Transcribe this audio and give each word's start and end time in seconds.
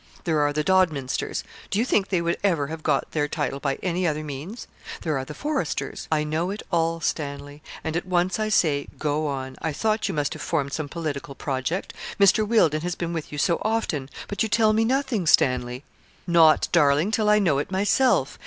There 0.23 0.39
are 0.39 0.51
the 0.51 0.63
Dodminsters. 0.63 1.43
Do 1.69 1.77
you 1.77 1.85
think 1.85 2.07
they 2.07 2.23
would 2.23 2.39
ever 2.43 2.65
have 2.65 2.81
got 2.81 3.11
their 3.11 3.27
title 3.27 3.59
by 3.59 3.75
any 3.83 4.07
other 4.07 4.23
means? 4.23 4.65
There 5.03 5.15
are 5.15 5.25
the 5.25 5.35
Forresters' 5.35 6.07
'I 6.11 6.23
know 6.23 6.49
it 6.49 6.63
all, 6.71 6.99
Stanley; 7.01 7.61
and 7.83 7.95
at 7.95 8.07
once 8.07 8.39
I 8.39 8.49
say, 8.49 8.87
go 8.97 9.27
on. 9.27 9.57
I 9.61 9.71
thought 9.71 10.07
you 10.09 10.15
must 10.15 10.33
have 10.33 10.41
formed 10.41 10.73
some 10.73 10.89
political 10.89 11.35
project, 11.35 11.93
Mr. 12.19 12.47
Wealdon 12.47 12.81
has 12.81 12.95
been 12.95 13.13
with 13.13 13.31
you 13.31 13.37
so 13.37 13.59
often; 13.61 14.09
but 14.27 14.41
you 14.41 14.49
tell 14.49 14.73
me 14.73 14.85
nothing, 14.85 15.27
Stanley.' 15.27 15.83
'Not, 16.25 16.67
darling, 16.71 17.11
till 17.11 17.29
I 17.29 17.37
know 17.37 17.59
it 17.59 17.69
myself. 17.69 18.39